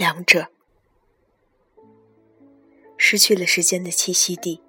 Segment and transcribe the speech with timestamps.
[0.00, 0.46] 两者
[2.96, 4.62] 失去了时间的栖息地，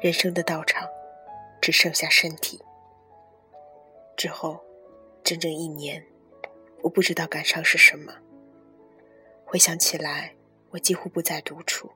[0.00, 0.88] 人生的道场
[1.60, 2.62] 只剩下身体。
[4.16, 4.64] 之后，
[5.24, 6.06] 整整一年，
[6.82, 8.14] 我不知道感伤是什么。
[9.44, 10.36] 回想起来，
[10.70, 11.90] 我几乎不再独处，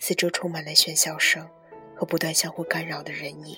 [0.00, 1.48] 四周充满了喧嚣声
[1.94, 3.56] 和不断相互干扰的人影。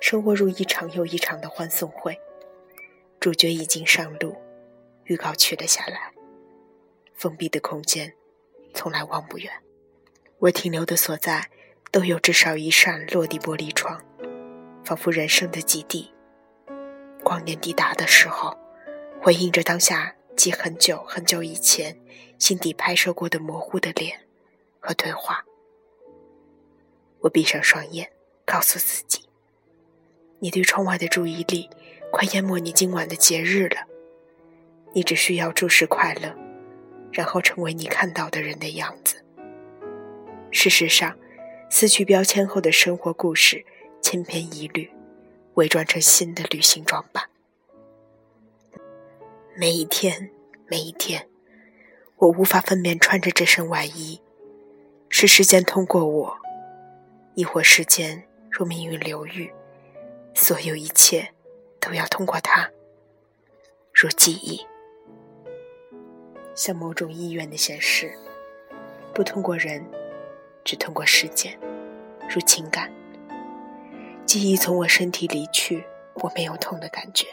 [0.00, 2.18] 生活如一场又一场的欢送会，
[3.20, 4.34] 主角已经上路，
[5.04, 6.14] 预告取了下来。
[7.18, 8.14] 封闭的空间，
[8.72, 9.52] 从来望不远。
[10.38, 11.50] 我停留的所在，
[11.90, 14.00] 都有至少一扇落地玻璃窗，
[14.84, 16.14] 仿佛人生的基地。
[17.24, 18.56] 光年抵达的时候，
[19.20, 21.98] 回应着当下及很久很久以前
[22.38, 24.20] 心底拍摄过的模糊的脸
[24.78, 25.44] 和对话。
[27.18, 28.12] 我闭上双眼，
[28.46, 29.22] 告诉自己：
[30.38, 31.68] 你对窗外的注意力
[32.12, 33.88] 快淹没你今晚的节日了。
[34.92, 36.32] 你只需要注视快乐，
[37.12, 39.24] 然后成为你看到的人的样子。
[40.50, 41.16] 事实上，
[41.70, 43.64] 撕去标签后的生活故事
[44.00, 44.90] 千篇一律。
[45.54, 47.24] 伪装成新的旅行装扮。
[49.56, 50.30] 每一天，
[50.68, 51.28] 每一天，
[52.14, 54.20] 我无法分辨穿着这身外衣，
[55.08, 56.38] 是时间通过我，
[57.34, 59.52] 亦或时间如命运流域，
[60.32, 61.34] 所有一切
[61.80, 62.70] 都要通过它，
[63.92, 64.64] 如记忆，
[66.58, 68.12] 像某种意愿的显示，
[69.14, 69.80] 不通过人，
[70.64, 71.56] 只通过时间，
[72.28, 72.92] 如情感。
[74.26, 77.28] 记忆从我身体离去，我没有痛的感觉，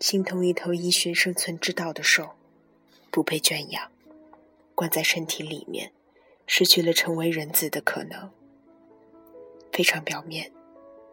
[0.00, 2.30] 心同一头依循生存之道的兽，
[3.10, 3.92] 不被圈养，
[4.74, 5.92] 关在身体里面，
[6.46, 8.30] 失去了成为人子的可能。
[9.70, 10.50] 非常表面，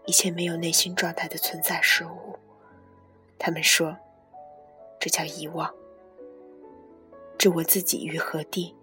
[0.06, 2.40] 一切没有内心状态的存在事物，
[3.38, 3.98] 他们说，
[4.98, 5.76] 这叫遗忘。
[7.42, 8.76] 置我自己于何地？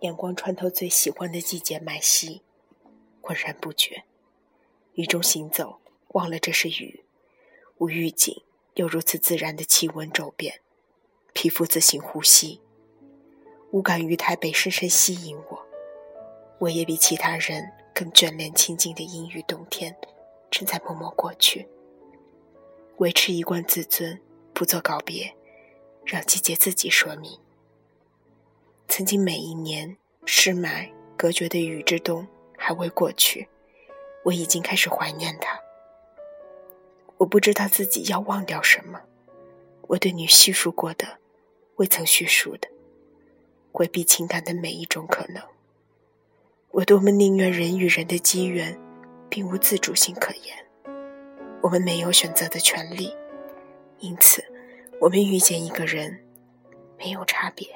[0.00, 2.40] 眼光穿透最喜欢的季节，麦西。
[3.20, 4.04] 浑然不觉，
[4.94, 5.80] 雨中行走，
[6.12, 7.04] 忘了这是雨，
[7.76, 8.42] 无预警
[8.76, 10.62] 又如此自然的气温骤变，
[11.34, 12.62] 皮肤自行呼吸，
[13.70, 15.66] 无感于台北深深吸引我，
[16.60, 19.94] 我也比其他人更眷恋清静的阴雨冬天，
[20.50, 21.68] 正在默默过去，
[22.96, 24.18] 维持一贯自尊，
[24.54, 25.36] 不做告别，
[26.04, 27.38] 让季节自己说明。
[28.88, 32.26] 曾经每一年湿霾隔绝的雨之冬。
[32.56, 33.46] 还未过去，
[34.22, 35.60] 我已经开始怀念它。
[37.18, 39.02] 我不知道自己要忘掉什么，
[39.88, 41.18] 我对你叙述过的，
[41.76, 42.68] 未曾叙述的，
[43.70, 45.42] 回避情感的每一种可能。
[46.70, 48.80] 我多么宁愿人与人的机缘，
[49.28, 50.56] 并无自主性可言，
[51.60, 53.14] 我们没有选择的权利，
[53.98, 54.42] 因此，
[55.04, 56.24] 我们遇见一个人，
[56.98, 57.68] 没有差别。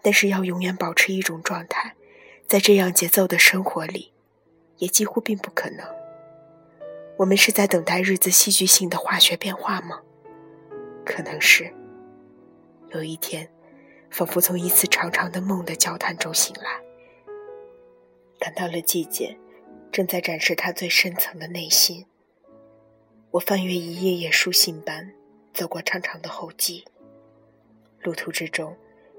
[0.00, 1.96] 但是要永远保持一种状态。
[2.46, 4.12] 在这样节奏的生活里，
[4.76, 5.84] 也几乎并不可能。
[7.16, 10.00] 我们是在等待日子戏剧性的化学变化吗？
[11.04, 11.74] 可能是。
[12.92, 13.50] 有一天，
[14.08, 16.80] 仿佛从一次长长的梦的交谈中醒来，
[18.38, 19.36] 感到了季节
[19.90, 22.06] 正在展示它最深层的内心。
[23.32, 25.12] 我翻阅一页页书信般
[25.56, 26.84] 走过长长的后记，
[28.02, 28.76] 路途之中，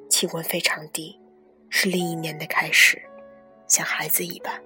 [0.07, 1.19] 气温非常低，
[1.67, 3.01] 是另一年的开始。
[3.65, 4.61] 像孩子一般，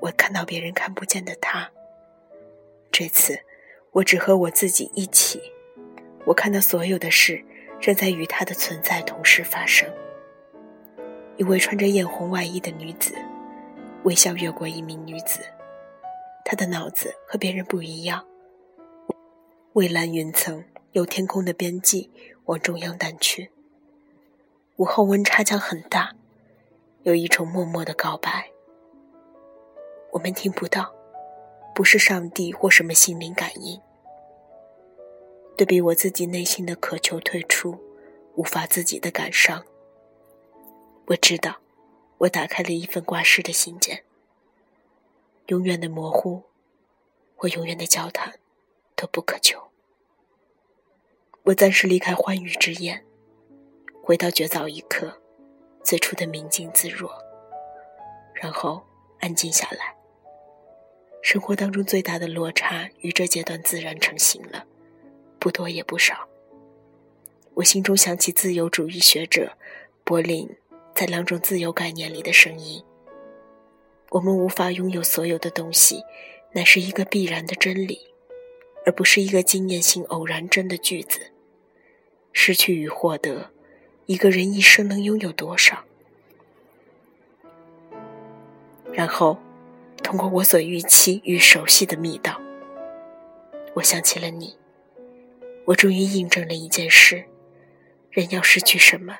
[0.00, 1.70] 我看到别人看不见的他。
[2.90, 3.38] 这次，
[3.92, 5.40] 我只和我自己一起。
[6.24, 7.40] 我看到所有的事
[7.80, 9.88] 正在与他的存在同时发生。
[11.36, 13.14] 一位穿着艳红外衣的女子，
[14.02, 15.42] 微笑越过一名女子。
[16.44, 18.26] 她的脑子和别人不一样。
[19.76, 22.10] 蔚蓝云层由天空的边际
[22.46, 23.50] 往中央淡去。
[24.76, 26.16] 午后温差将很大。
[27.02, 28.50] 有一种默默的告白，
[30.12, 30.94] 我们听不到，
[31.74, 33.78] 不是上帝或什么心灵感应。
[35.58, 37.78] 对比我自己内心的渴求退出，
[38.34, 39.62] 无法自己的感伤。
[41.08, 41.58] 我知道，
[42.16, 44.04] 我打开了一份挂失的信件。
[45.48, 46.44] 永远的模糊，
[47.40, 48.38] 我永远的交谈，
[48.96, 49.62] 都不可求。
[51.44, 53.04] 我暂时离开欢愉之宴，
[54.02, 55.20] 回到绝早一刻。
[55.84, 57.08] 最初的明净自若，
[58.34, 58.82] 然后
[59.20, 59.94] 安静下来。
[61.22, 64.66] 生活当中最大的落差与这阶段自然成型了，
[65.38, 66.28] 不多也不少。
[67.54, 69.56] 我心中想起自由主义学者
[70.02, 70.50] 柏林
[70.92, 72.84] 在两种自由概念里的声音：
[74.10, 76.02] 我们无法拥有所有的东西，
[76.50, 78.00] 乃是一个必然的真理，
[78.86, 81.32] 而不是一个经验性偶然真的句子。
[82.32, 83.50] 失去与获得，
[84.06, 85.84] 一个人一生能拥有多少？
[88.92, 89.38] 然后，
[90.02, 92.40] 通过我所预期与熟悉的密道，
[93.74, 94.56] 我想起了你。
[95.64, 97.24] 我终于印证了一件事：
[98.10, 99.18] 人要失去什么，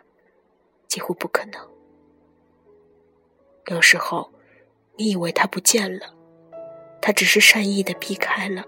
[0.86, 1.68] 几乎不可能。
[3.66, 4.30] 有时候，
[4.96, 6.14] 你以为他不见了，
[7.02, 8.64] 他只是善意的避开了。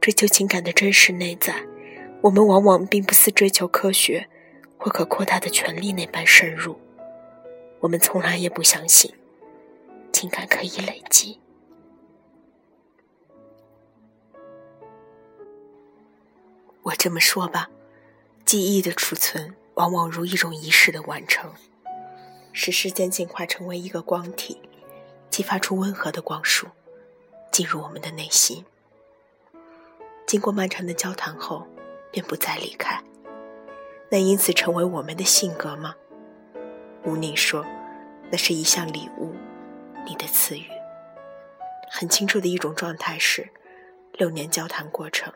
[0.00, 1.54] 追求情感的真实内在，
[2.22, 4.28] 我们往往并不似追求科学
[4.78, 6.80] 或可扩大的权利那般深入。
[7.80, 9.14] 我们从来也不相信。
[10.12, 11.38] 情感可以累积。
[16.82, 17.70] 我这么说吧，
[18.44, 21.52] 记忆的储存往往如一种仪式的完成，
[22.52, 24.60] 使时间进化成为一个光体，
[25.30, 26.66] 激发出温和的光束，
[27.52, 28.64] 进入我们的内心。
[30.30, 31.66] 经过漫长的交谈后，
[32.12, 33.02] 便不再离开。
[34.08, 35.96] 那因此成为我们的性格吗？
[37.02, 37.66] 吴宁说，
[38.30, 39.34] 那是一项礼物。
[40.06, 40.68] 你的赐予，
[41.90, 43.48] 很清楚的一种状态是，
[44.12, 45.32] 六年交谈过程，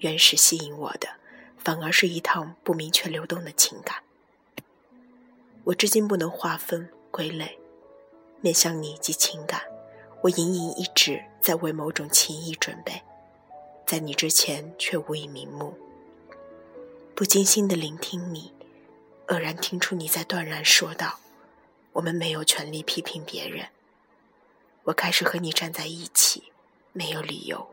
[0.00, 1.10] 原始吸引我的，
[1.56, 3.98] 反而是一趟不明确流动的情感。
[5.62, 7.56] 我至今不能划分归类，
[8.40, 9.60] 面向你及情感，
[10.22, 13.00] 我隐隐一直在为某种情谊准备，
[13.88, 15.74] 在你之前却无以瞑目。
[17.14, 18.52] 不经心的聆听你，
[19.26, 21.20] 愕然听出你在断然说道
[21.94, 23.68] ：“我们没有权利批评别人。”
[24.84, 26.52] 我开始和你站在一起，
[26.92, 27.66] 没有理由，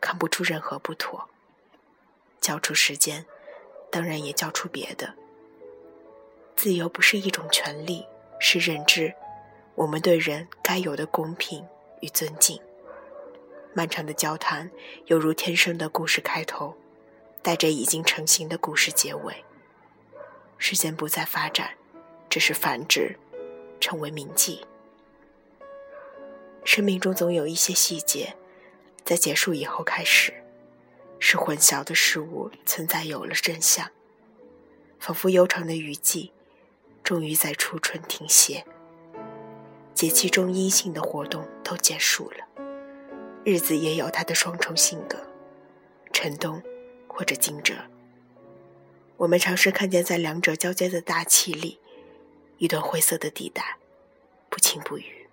[0.00, 1.28] 看不出任何不妥。
[2.40, 3.26] 交出时间，
[3.90, 5.12] 当然也交出别的。
[6.56, 8.06] 自由不是一种权利，
[8.40, 9.12] 是认知，
[9.74, 11.62] 我们对人该有的公平
[12.00, 12.58] 与尊敬。
[13.74, 14.70] 漫长的交谈
[15.06, 16.74] 犹如天生的故事开头，
[17.42, 19.44] 带着已经成型的故事结尾。
[20.56, 21.70] 时间不再发展，
[22.28, 23.16] 只是繁殖，
[23.80, 24.66] 成为铭记。
[26.64, 28.36] 生命中总有一些细节，
[29.04, 30.34] 在结束以后开始，
[31.18, 33.90] 是混淆的事物存在有了真相，
[34.98, 36.32] 仿佛悠长的雨季，
[37.04, 38.64] 终于在初春停歇。
[39.94, 42.46] 节气中阴性的活动都结束了，
[43.50, 45.16] 日子也有它的双重性格，
[46.12, 46.62] 沉冬
[47.06, 47.74] 或者惊蛰。
[49.16, 51.80] 我们尝试看见在两者交接的大气里，
[52.58, 53.78] 一段灰色的地带，
[54.50, 55.26] 不晴不雨。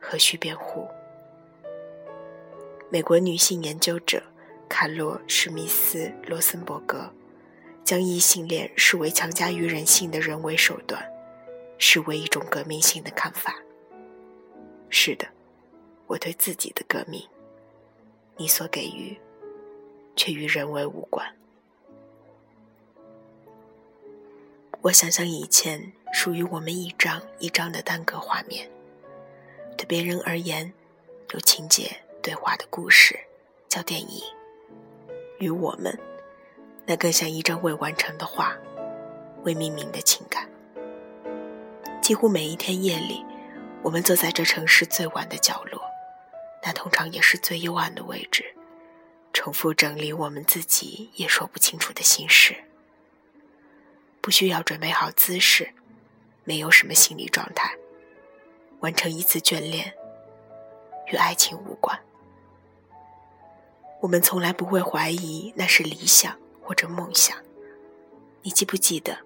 [0.00, 0.88] 何须辩护？
[2.90, 4.20] 美国女性研究者
[4.68, 7.08] 卡洛·史密斯·罗森伯格
[7.84, 11.00] 将异性恋视为强加于人性的人为手段，
[11.78, 13.62] 视为一种革命性的看法。
[14.90, 15.28] 是的，
[16.12, 17.26] 我对自己的革命，
[18.36, 19.18] 你所给予，
[20.14, 21.26] 却与人为无关。
[24.82, 28.70] 我想象以前属于我们一张一张的单个画面。
[29.74, 30.70] 对别人而言，
[31.30, 33.18] 有情节对话的故事
[33.66, 34.22] 叫电影；
[35.38, 35.98] 与我们，
[36.84, 38.54] 那更像一张未完成的画，
[39.44, 40.46] 未命名的情感。
[42.02, 43.24] 几乎每一天夜里，
[43.82, 45.80] 我们坐在这城市最晚的角落，
[46.62, 48.54] 那通常也是最幽暗的位置，
[49.32, 52.64] 重复整理我们自己也说不清楚的心事。
[54.20, 55.74] 不需要准备好姿势，
[56.44, 57.76] 没有什么心理状态。
[58.80, 59.94] 完成一次眷恋，
[61.12, 61.98] 与爱情无关。
[64.00, 67.36] 我们从来不会怀疑那是理想或者梦想。
[68.42, 69.18] 你记不记得，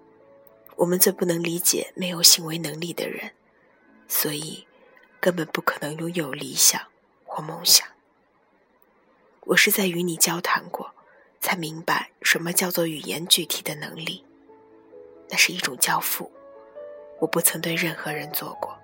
[0.75, 3.31] 我们最不能理解没有行为能力的人，
[4.07, 4.67] 所以
[5.19, 6.79] 根本不可能拥有理想
[7.37, 7.87] 或梦想。
[9.41, 10.91] 我是在与你交谈过，
[11.39, 14.25] 才明白什么叫做语言具体的能力。
[15.29, 16.31] 那是一种交付，
[17.19, 18.75] 我不曾对任何人做过。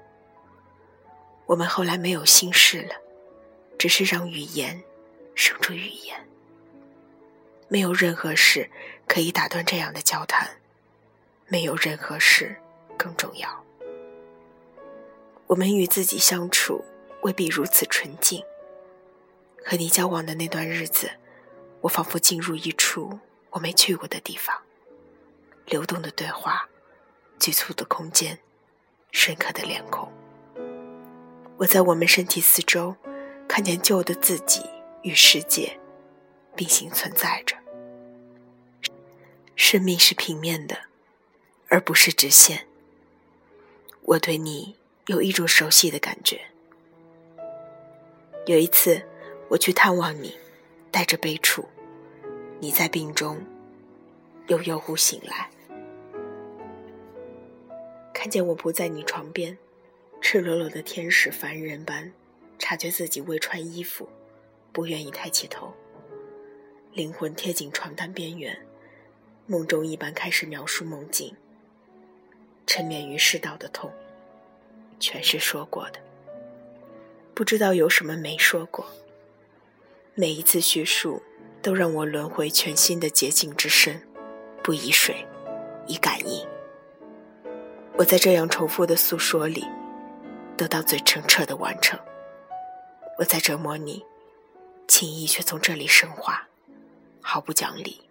[1.48, 2.95] 我们后来没有心事了，
[3.79, 4.83] 只是让语言
[5.33, 6.24] 生出语言。
[7.67, 8.69] 没有任何事
[9.07, 10.48] 可以打断这样的交谈，
[11.48, 12.55] 没有任何事
[13.00, 13.63] 更重要。
[15.48, 16.86] 我们与自己相处
[17.23, 18.41] 未必如此纯净。
[19.65, 21.09] 和你交往的那段日子，
[21.81, 24.61] 我仿佛进入一处我没去过的地方，
[25.65, 26.69] 流动的对话，
[27.39, 28.39] 局促的空间，
[29.11, 30.11] 深刻的脸孔。
[31.57, 32.95] 我在我们身体四周，
[33.47, 34.61] 看见旧的自己
[35.03, 35.79] 与世界
[36.55, 37.55] 并行存在着。
[39.55, 40.77] 生命是平面的，
[41.69, 42.67] 而不是直线。
[44.01, 44.75] 我对你
[45.05, 46.52] 有一种熟悉的感觉。
[48.45, 49.01] 有一次，
[49.47, 50.38] 我去探望你，
[50.91, 51.65] 带着悲楚，
[52.59, 53.41] 你在病中，
[54.47, 55.50] 又悠忽醒来，
[58.13, 59.57] 看见我不在你床边，
[60.19, 62.12] 赤裸裸的天使凡人般，
[62.59, 64.09] 察觉自己未穿衣服，
[64.73, 65.73] 不愿意抬起头，
[66.91, 68.57] 灵魂贴紧床单边缘，
[69.47, 71.33] 梦中一般开始描述梦境，
[72.67, 73.89] 沉湎于世道的痛，
[75.00, 76.00] 全是说过的，
[77.33, 78.85] 不知道有什么没说过。
[80.15, 81.21] 每一次叙述，
[81.61, 84.07] 都让我轮回全新的洁净之身，
[84.63, 85.25] 不以水，
[85.87, 86.47] 以感应。
[87.97, 89.65] 我在这样重复的诉说里，
[90.55, 91.99] 得到最澄澈的完成。
[93.17, 94.03] 我在折磨你，
[94.87, 96.47] 情谊却从这里升华，
[97.21, 98.01] 毫不讲理。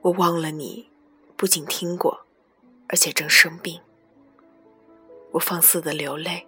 [0.00, 0.88] 我忘了你，
[1.36, 2.24] 不仅听过，
[2.88, 3.80] 而且正生病。
[5.32, 6.46] 我放肆的流泪，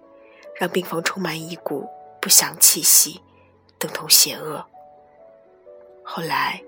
[0.54, 1.88] 让病房充满一股
[2.20, 3.20] 不祥气息。
[3.76, 4.64] 等同邪恶。
[6.02, 6.62] 后来，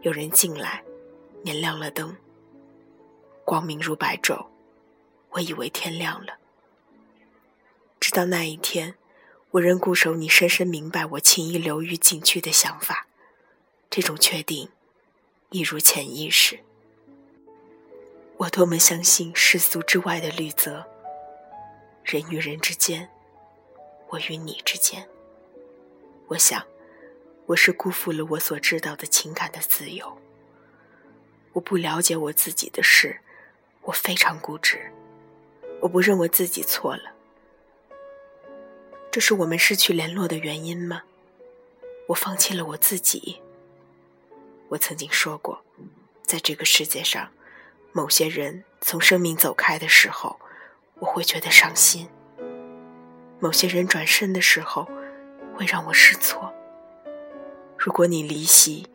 [0.00, 0.82] 有人进来，
[1.44, 2.16] 点亮了灯。
[3.44, 4.46] 光明如白昼，
[5.30, 6.38] 我以为天亮了。
[8.00, 8.94] 直到那一天，
[9.50, 13.06] 我仍固守你深深明白我情意流于禁区的想法。
[13.90, 14.70] 这种确定，
[15.50, 16.60] 一如潜意识。
[18.38, 20.86] 我多么相信世俗之外的律则。
[22.02, 23.10] 人与人之间，
[24.12, 25.08] 我与你之间。
[26.28, 26.62] 我想，
[27.46, 30.18] 我是辜负了我所知道的情感的自由。
[31.54, 33.20] 我不了解我自己的事，
[33.80, 34.92] 我非常固执。
[35.80, 37.14] 我不认为自己错了。
[39.10, 41.04] 这是我们失去联络的原因吗？
[42.08, 43.40] 我放弃了我自己。
[44.68, 45.64] 我曾经说过，
[46.22, 47.30] 在这个世界上，
[47.92, 50.38] 某些人从生命走开的时候，
[50.96, 52.06] 我会觉得伤心；
[53.42, 54.88] 某些人转身的时候。
[55.54, 56.50] 会让我失措。
[57.78, 58.86] 如果你离席，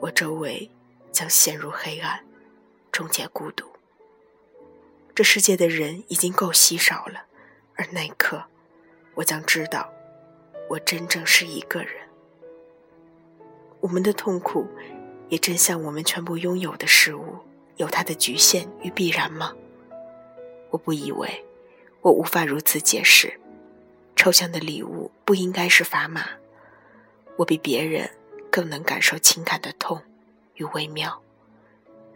[0.00, 0.68] 我周围
[1.12, 2.24] 将陷入黑暗，
[2.90, 3.64] 终结孤独。
[5.14, 7.26] 这世界的人已经够稀少了，
[7.76, 8.44] 而那一刻，
[9.14, 9.92] 我将知道，
[10.68, 11.92] 我真正是一个人。
[13.80, 14.66] 我们的痛苦，
[15.28, 17.36] 也正像我们全部拥有的事物，
[17.76, 19.54] 有它的局限与必然吗？
[20.70, 21.44] 我不以为，
[22.02, 23.38] 我无法如此解释。
[24.16, 26.26] 抽象的礼物不应该是砝码。
[27.36, 28.10] 我比别人
[28.50, 30.02] 更能感受情感的痛
[30.54, 31.22] 与微妙，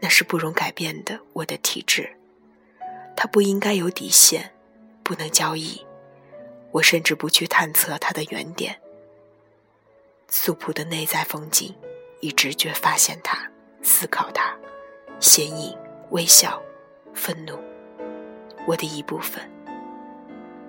[0.01, 2.17] 那是不容改变的我的体质。
[3.15, 4.51] 它不应该有底线，
[5.03, 5.87] 不能交易。
[6.73, 8.81] 我甚至不去探测它的原点。
[10.29, 11.75] 素朴的内在风景，
[12.21, 13.51] 以直觉发现它，
[13.83, 14.57] 思考它，
[15.21, 15.77] 显影、
[16.11, 16.63] 微笑、
[17.13, 17.59] 愤怒，
[18.67, 19.43] 我的一部分。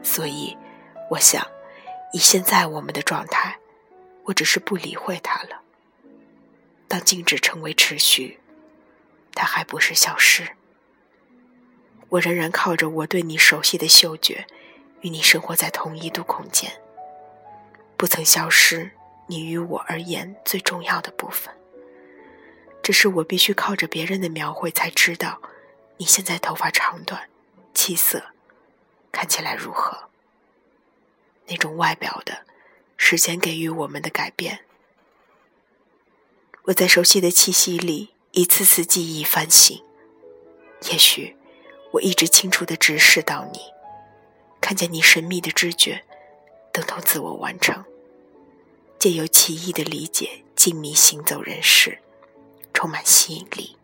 [0.04, 0.58] 所以。
[1.12, 1.46] 我想，
[2.14, 3.60] 以现在我们的状态，
[4.24, 5.62] 我只是不理会它了。
[6.88, 8.40] 当静止成为持续，
[9.34, 10.56] 它还不是消失。
[12.08, 14.48] 我仍然靠着我对你熟悉的嗅觉，
[15.02, 16.72] 与你生活在同一度空间，
[17.98, 18.92] 不曾消失。
[19.28, 21.54] 你于我而言最重要的部分，
[22.82, 25.42] 只是我必须靠着别人的描绘才知道，
[25.98, 27.30] 你现在头发长短、
[27.74, 28.24] 气色，
[29.12, 30.11] 看起来如何。
[31.52, 32.46] 那种外表的，
[32.96, 34.64] 时间给予我们的改变。
[36.64, 39.84] 我在熟悉的气息里一次次记忆翻醒。
[40.90, 41.36] 也许
[41.92, 43.60] 我一直清楚地直视到你，
[44.62, 46.06] 看见你神秘的知觉，
[46.72, 47.84] 等同自我完成。
[48.98, 52.00] 借由奇异的理解，静谧行走人世，
[52.74, 53.76] 充满吸引力。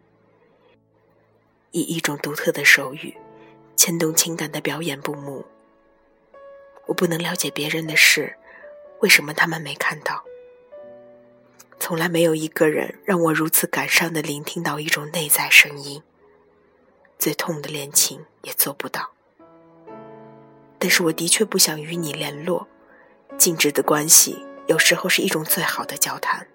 [1.71, 3.17] 以一种独特的手语，
[3.75, 5.45] 牵动情感的表演布幕。
[6.87, 8.35] 我不能了解别人的事，
[8.99, 10.23] 为什么他们没看到？
[11.79, 16.01] 从来没有一个人让我如此感伤的聆听到一种内在声音。
[17.19, 19.11] 最痛的恋情也做不到。
[20.79, 22.67] 但是我的确不想与你联络。
[23.37, 26.47] 静止的关系有时候是一种最好的交谈，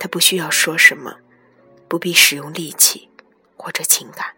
[0.00, 1.18] 它不需要说什么，
[1.86, 3.08] 不必使用力气
[3.56, 4.34] 或者情感。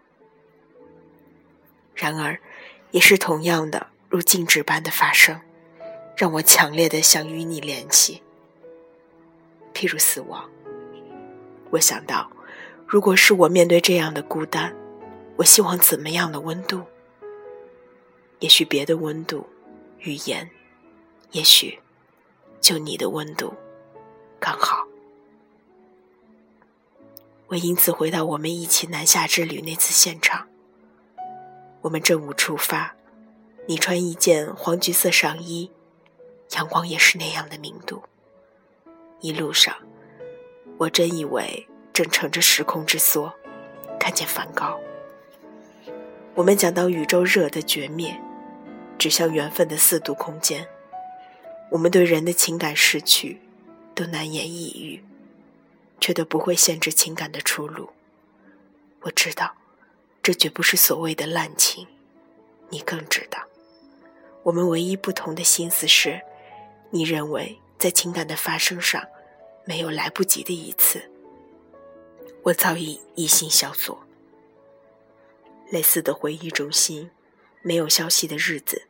[1.95, 2.39] 然而，
[2.91, 3.87] 也是同样的。
[4.09, 5.39] 如静止般的发生，
[6.17, 8.23] 让我强烈的想与你联系。
[9.71, 10.49] 譬如死亡，
[11.69, 12.31] 我想到，
[12.87, 14.75] 如果是我面对这样的孤单，
[15.37, 16.81] 我希望怎么样的温度？
[18.39, 19.47] 也许别的温度，
[19.99, 20.49] 语言，
[21.31, 21.77] 也许
[22.59, 23.53] 就你的温度，
[24.39, 24.87] 刚好。
[27.49, 30.47] 我因此回到我们一起南下之旅那次现场。
[31.81, 32.95] 我们正午出发。
[33.69, 35.69] 你穿一件黄橘色上衣，
[36.55, 38.01] 阳光也是那样的明度。
[39.19, 39.77] 一路上，
[40.79, 43.31] 我真以为正乘着时空之梭，
[43.99, 44.79] 看见梵高。
[46.33, 48.19] 我们讲到宇宙热的绝灭，
[48.97, 50.67] 指向缘分的四度空间。
[51.69, 53.39] 我们对人的情感逝去，
[53.93, 55.03] 都难言抑郁，
[55.99, 57.91] 却都不会限制情感的出路。
[59.01, 59.53] 我知道，
[60.23, 61.85] 这绝不是所谓的滥情。
[62.71, 63.39] 你更知道，
[64.43, 66.21] 我们唯一不同的心思是，
[66.89, 69.05] 你认为在情感的发生上，
[69.65, 71.09] 没有来不及的一次。
[72.43, 74.05] 我早已一心萧索。
[75.69, 77.11] 类似的回忆中心，
[77.61, 78.87] 没有消息的日子，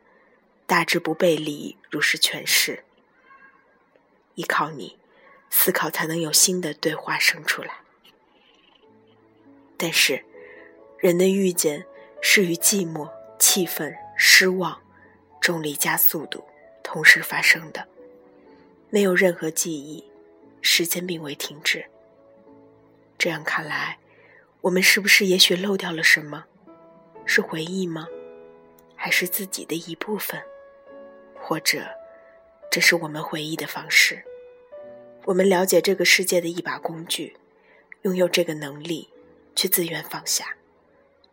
[0.66, 2.86] 大致不背离如是诠释。
[4.36, 4.98] 依靠你，
[5.50, 7.80] 思考才能有新的对话生出来。
[9.76, 10.24] 但是，
[11.00, 11.86] 人的遇见
[12.22, 14.80] 是与寂寞、气愤、失望、
[15.42, 16.44] 重力加速度
[16.84, 17.88] 同时发生的，
[18.90, 20.04] 没有任何记忆，
[20.62, 21.86] 时间并未停止。
[23.18, 24.00] 这样看来，
[24.62, 26.46] 我们是不是也许漏掉了什么？
[27.26, 28.08] 是回忆吗？
[28.96, 30.42] 还是自己的一部分？
[31.36, 31.88] 或者，
[32.70, 34.24] 这是我们回忆的方式？
[35.26, 37.38] 我们了解这个世界的一把工具，
[38.02, 39.10] 拥有这个能力，
[39.56, 40.56] 去自愿放下。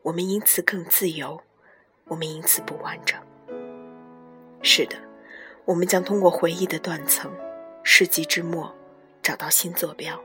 [0.03, 1.43] 我们因此更自由，
[2.05, 3.19] 我们因此不完整。
[4.67, 4.97] 是的，
[5.65, 7.33] 我们将通过回忆的断层，
[7.85, 8.75] 世纪之末，
[9.23, 10.21] 找到新坐标，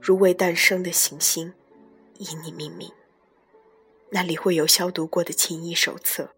[0.00, 1.52] 如未诞生的行星，
[2.16, 2.90] 以你命名。
[4.08, 6.30] 那里会有消毒过的情谊手册、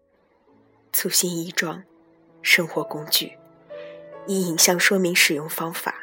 [0.91, 1.81] 粗心衣装、
[2.41, 3.37] 生活工具，
[4.25, 5.95] 以影像说明使用方法。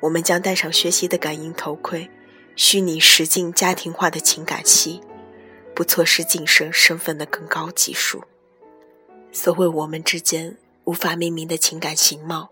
[0.00, 2.10] 我们将戴上学习的感应头盔，
[2.56, 5.00] 虚拟实境家庭化的情感期，
[5.74, 8.22] 不错失晋升身份的更高级数。
[9.32, 12.50] 所谓我们之间无法命名的情感形貌，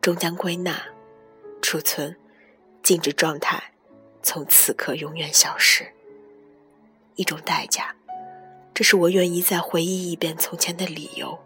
[0.00, 0.80] 终将归纳、
[1.60, 2.16] 储存、
[2.82, 3.72] 静止状态，
[4.22, 5.86] 从此刻永远消失。
[7.16, 7.94] 一种代价，
[8.72, 11.38] 这是我愿意再回忆一遍从前的理由。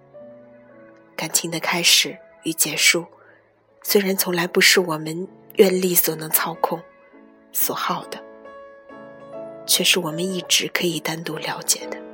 [1.17, 3.07] 感情的开始与结束，
[3.83, 6.81] 虽然从来不是我们愿力所能操控、
[7.53, 8.23] 所耗的，
[9.67, 12.08] 却是我们一直可以单独了解的。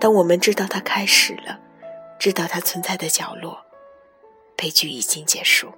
[0.00, 1.58] 当我们知道它开始了，
[2.18, 3.64] 知道它存在的角落，
[4.56, 5.72] 悲剧已经结束。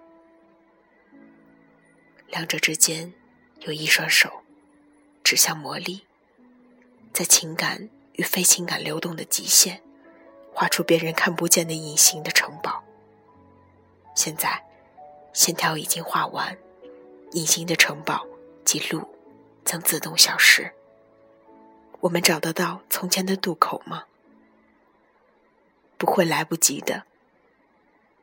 [2.28, 3.12] 两者之间
[3.60, 4.42] 有一双手，
[5.22, 6.04] 指向魔力。
[7.12, 9.80] 在情感与非情感流动的极限，
[10.52, 12.82] 画出别人看不见的隐形的城堡。
[14.14, 14.62] 现在，
[15.32, 16.58] 线条已经画完，
[17.32, 18.26] 隐形的城堡
[18.64, 19.08] 及路
[19.64, 20.70] 将自动消失。
[22.06, 24.04] 我们找得到从前的渡口吗？
[25.98, 27.02] 不会来不及的。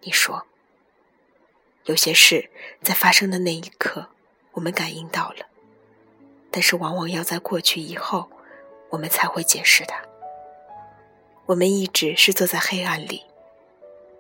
[0.02, 0.46] 你说，
[1.84, 2.50] 有些事
[2.82, 4.08] 在发生的那一刻，
[4.54, 5.48] 我们感应到了，
[6.50, 8.30] 但是往往要在过去以后。
[8.90, 10.06] 我们才会解释它。
[11.48, 13.24] 我们一直是坐在黑暗里，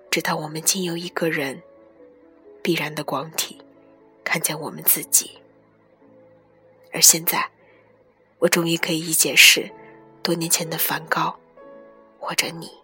[0.09, 1.61] 直到我们经由一个人
[2.63, 3.61] 必然的光体，
[4.23, 5.37] 看见我们自己。
[6.91, 7.51] 而现在，
[8.43, 9.71] 我终于可以解释
[10.21, 11.33] 多年前的梵高，
[12.19, 12.82] 或者你。